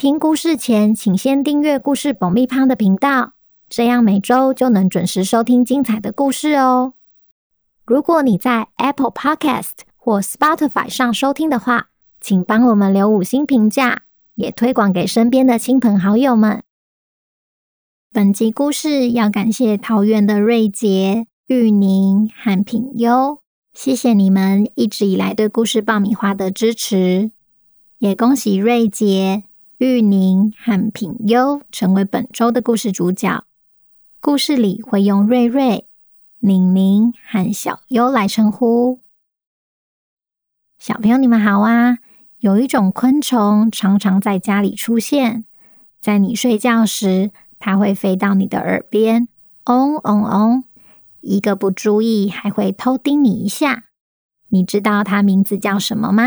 [0.00, 3.34] 听故事前，请先订阅故事爆米花的频道，
[3.68, 6.94] 这样每周就能准时收听精彩的故事哦。
[7.84, 14.04] 如果你在 Apple Podcast 或 Spotify 上收听的话，请帮我们留五星评价，
[14.36, 16.62] 也推广给身边的亲朋好友们。
[18.10, 23.40] 本集故事要感谢桃园的瑞杰、玉宁和品优，
[23.74, 27.32] 谢谢你们一直以来对故事爆米花的支持，
[27.98, 29.44] 也恭喜瑞杰。
[29.80, 33.46] 玉宁和品优成为本周的故事主角。
[34.20, 35.88] 故事里会用瑞瑞、
[36.40, 39.00] 宁宁和小优来称呼。
[40.78, 41.96] 小朋友，你们好啊！
[42.40, 45.46] 有一种昆虫常常在家里出现，
[45.98, 49.28] 在你睡觉时，它会飞到你的耳边，
[49.64, 50.64] 嗡嗡嗡，
[51.22, 53.84] 一个不注意还会偷叮你一下。
[54.50, 56.24] 你知道它名字叫什么吗？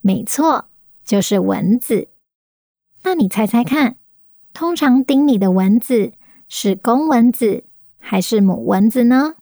[0.00, 0.68] 没错，
[1.04, 2.08] 就是蚊子。
[3.02, 3.96] 那你猜猜看，
[4.52, 6.12] 通常叮你的蚊子
[6.48, 7.64] 是公蚊子
[7.98, 9.36] 还是母蚊子呢？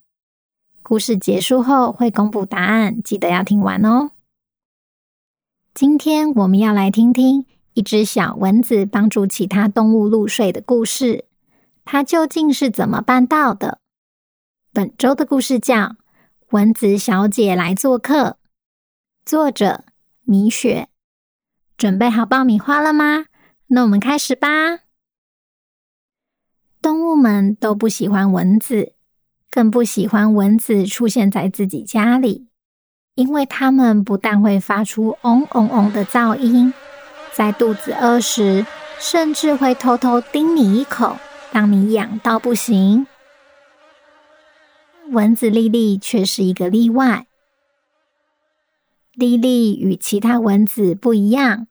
[0.83, 4.13] 故事结束后会公布答案，记得要听完哦。
[5.75, 11.25] 今天我们要来听听一只小蚊子帮助其他动物入睡的故事，
[11.85, 13.81] 它究竟是怎么办到的？
[14.73, 15.77] 本周的故事叫
[16.51, 18.15] 《蚊子小姐来做客》，
[19.25, 19.85] 作者
[20.23, 20.89] 米雪。
[21.77, 23.27] 准备好爆米花了吗？
[23.71, 24.81] 那我们开始吧。
[26.81, 28.95] 动物们都不喜欢蚊子，
[29.51, 32.49] 更不喜欢蚊子出现在自己家里，
[33.15, 36.73] 因为它们不但会发出“嗡嗡嗡”的噪音，
[37.33, 38.65] 在肚子饿时，
[38.99, 41.19] 甚至会偷偷叮你一口，
[41.53, 43.07] 让你痒到不行。
[45.11, 47.27] 蚊子丽丽却是一个例外。
[49.13, 51.67] 丽丽与其他蚊子不一样。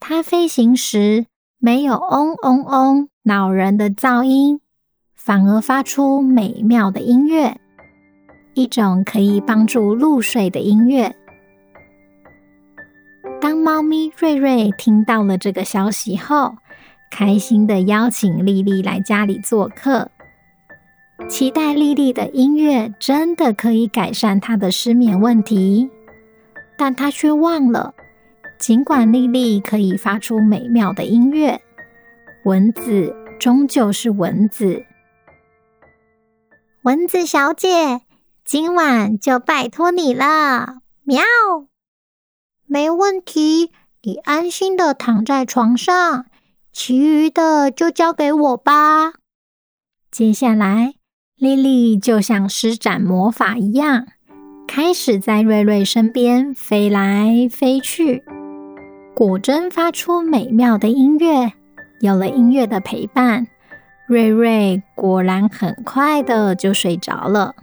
[0.00, 1.26] 它飞行时
[1.58, 4.60] 没有嗡嗡嗡恼人的噪音，
[5.14, 7.60] 反而发出美妙的音乐，
[8.54, 11.14] 一种可以帮助入睡的音乐。
[13.40, 16.54] 当猫咪瑞瑞听到了这个消息后，
[17.10, 20.08] 开心地邀请丽丽来家里做客，
[21.28, 25.90] 期待丽丽的音乐真的可以改善她的失眠问题，
[26.76, 27.94] 但她却忘了。
[28.58, 31.60] 尽管莉莉可以发出美妙的音乐，
[32.44, 34.84] 蚊子终究是蚊子。
[36.82, 38.00] 蚊子小姐，
[38.44, 40.78] 今晚就拜托你了。
[41.04, 41.22] 喵，
[42.66, 43.70] 没问题，
[44.02, 46.26] 你安心的躺在床上，
[46.72, 49.12] 其余的就交给我吧。
[50.10, 50.94] 接下来，
[51.36, 54.08] 莉莉就像施展魔法一样，
[54.66, 58.24] 开始在瑞瑞身边飞来飞去。
[59.18, 61.52] 果真发出美妙的音乐，
[61.98, 63.48] 有了音乐的陪伴，
[64.06, 67.56] 瑞瑞果然很快的就睡着了。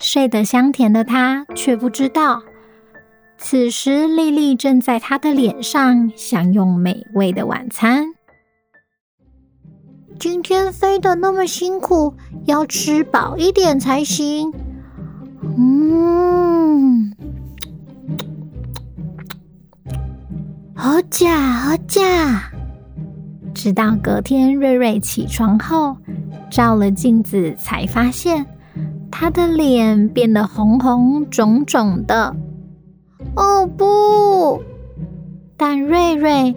[0.00, 2.42] 睡得香甜的他却不知道，
[3.36, 8.06] 此时丽丽正在他的脸上享用美味的晚餐。
[10.18, 12.14] 今天飞得那么辛苦，
[12.46, 14.50] 要吃饱一点才行。
[15.42, 16.47] 嗯。
[20.80, 22.52] 好假，好假！
[23.52, 25.96] 直到隔天，瑞瑞起床后
[26.52, 28.46] 照了镜子，才发现
[29.10, 32.32] 他的脸变得红红肿肿的。
[33.34, 34.62] 哦不！
[35.56, 36.54] 但瑞瑞，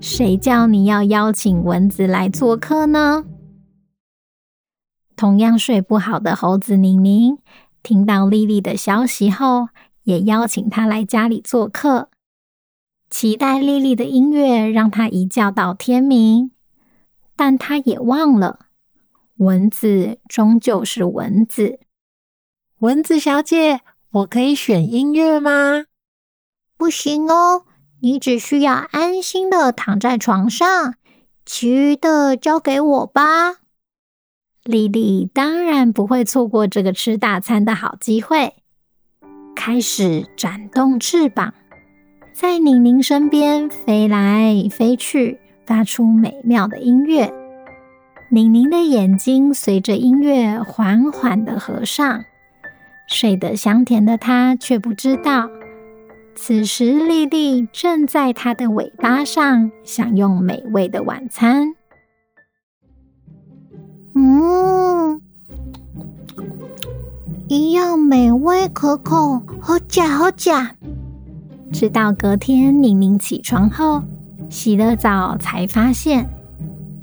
[0.00, 3.24] 谁叫你要邀请蚊子来做客呢？
[5.14, 7.38] 同样睡不好的猴子宁宁，
[7.84, 9.68] 听到丽丽的消息后，
[10.02, 12.09] 也邀请她来家里做客。
[13.10, 16.52] 期待丽丽的音乐，让她一觉到天明。
[17.36, 18.66] 但她也忘了，
[19.38, 21.80] 蚊子终究是蚊子。
[22.78, 23.80] 蚊子小姐，
[24.10, 25.86] 我可以选音乐吗？
[26.78, 27.64] 不行哦，
[28.00, 30.94] 你只需要安心的躺在床上，
[31.44, 33.56] 其余的交给我吧。
[34.62, 38.54] 丽丽当然不会错过这个吃大餐的好机会，
[39.54, 41.52] 开始展动翅膀。
[42.40, 47.30] 在宁宁身边飞来飞去，发出美妙的音乐。
[48.30, 52.24] 宁宁的眼睛随着音乐缓缓的合上，
[53.06, 55.50] 睡得香甜的她却不知道，
[56.34, 61.74] 此时丽丽正在她的尾巴上享用美味的晚餐。
[64.14, 65.20] 嗯，
[67.48, 70.74] 一样美味可口，好假好假。
[71.72, 74.02] 直到隔天宁宁起床后，
[74.48, 76.28] 洗了澡，才发现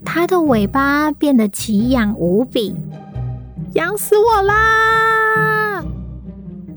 [0.04, 2.76] 她的尾巴变得奇痒无比，
[3.74, 5.84] 痒死我啦！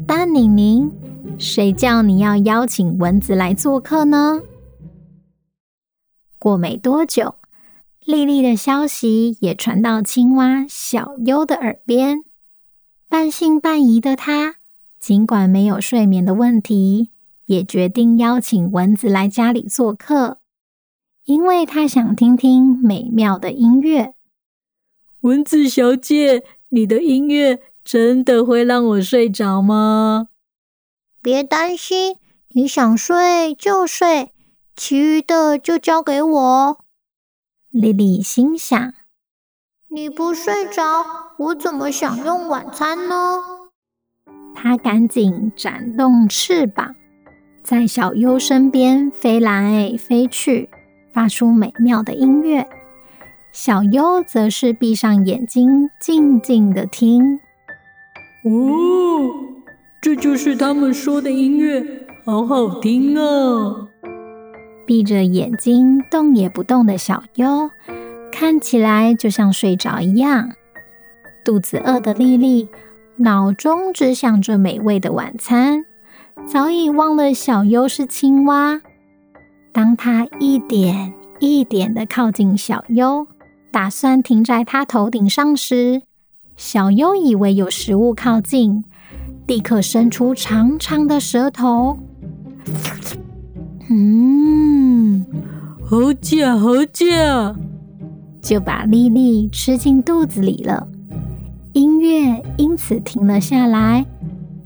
[0.07, 0.91] 但宁宁，
[1.39, 4.41] 谁叫你要邀请蚊子来做客呢？
[6.39, 7.35] 过没多久，
[8.07, 12.23] 丽丽的消息也传到青蛙小优的耳边。
[13.09, 14.55] 半信半疑的他，
[15.01, 17.11] 尽管没有睡眠的问题，
[17.51, 20.39] 也决定邀请蚊子来家里做客，
[21.25, 24.15] 因为她想听听美妙的音乐。
[25.23, 30.29] 蚊子小姐，你的音乐真的会让我睡着吗？
[31.21, 32.19] 别担心，
[32.51, 34.31] 你想睡就睡，
[34.77, 36.85] 其余的就交给我。
[37.71, 38.95] 莉莉心想
[39.91, 41.05] ：“你不睡着，
[41.37, 43.43] 我怎么享用晚餐呢？”
[44.55, 46.95] 她赶紧展动翅膀，
[47.71, 50.69] 在小优身边飞来飞去，
[51.13, 52.67] 发出美妙的音乐。
[53.53, 57.39] 小优则是闭上眼睛，静静的听。
[58.45, 59.31] 哦，
[60.01, 63.87] 这就是他们说的音乐，好好听啊！
[64.85, 67.71] 闭着眼睛动也不动的小优，
[68.33, 70.51] 看起来就像睡着一样。
[71.45, 72.69] 肚子饿的丽丽，
[73.19, 75.85] 脑中只想着美味的晚餐，
[76.47, 78.81] 早已忘了小优是青蛙。
[79.73, 83.27] 当他一点一点的靠近小优，
[83.71, 86.03] 打算停在他头顶上时，
[86.57, 88.85] 小优以为有食物靠近，
[89.47, 91.99] 立刻伸出长长的舌头。
[93.89, 95.25] 嗯，
[95.85, 97.55] 好假好假，
[98.43, 100.87] 就把莉莉吃进肚子里了。
[101.73, 104.05] 音乐因此停了下来。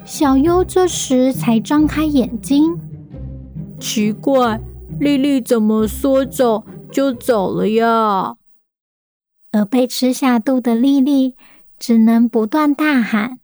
[0.05, 2.79] 小优这时才张开眼睛，
[3.81, 4.61] 奇怪，
[5.01, 8.37] 丽丽怎么说走就走了呀？
[9.53, 11.37] 而被吃下肚的丽丽
[11.79, 13.39] 只能不断大喊：“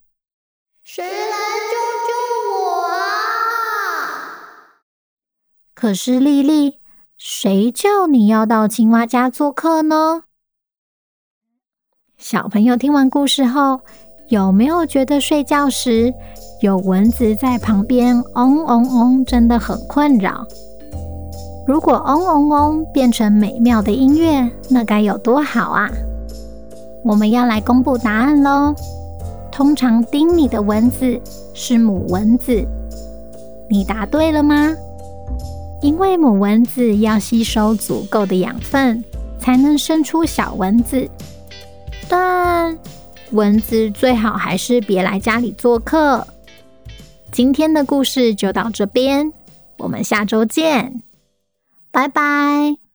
[0.85, 1.39] 谁来
[1.71, 1.77] 救
[2.07, 2.13] 救
[2.53, 2.91] 我？”
[5.75, 6.81] 可是丽丽，
[7.17, 10.25] 谁叫你要到青蛙家做客呢？
[12.19, 13.81] 小朋友听完故事后，
[14.31, 16.15] 有没有觉得睡觉时
[16.61, 20.47] 有蚊子在旁边嗡嗡嗡，真的很困扰？
[21.67, 25.91] 如果嗡嗡嗡变成美妙的音乐，那该有多好啊！
[27.03, 28.73] 我们要来公布答案喽。
[29.51, 31.21] 通常叮你的蚊子
[31.53, 32.65] 是母蚊子，
[33.69, 34.73] 你答对了吗？
[35.83, 39.03] 因为母蚊子要吸收足够的养分，
[39.41, 41.09] 才能生出小蚊子。
[42.09, 42.79] 但
[43.33, 46.27] 蚊子最好还是别来家里做客。
[47.33, 49.33] 今天的故事就到这边，
[49.79, 51.03] 我们下周见，
[51.91, 52.90] 拜拜。